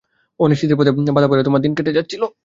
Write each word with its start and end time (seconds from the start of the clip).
অনিশ্চিতের 0.39 0.77
মধ্যে 0.79 1.15
বাঁধা 1.15 1.29
পড়ে 1.29 1.43
তোমার 1.43 1.61
দিন 1.61 1.71
কেটে 1.77 1.97
যাচ্ছিল। 1.97 2.21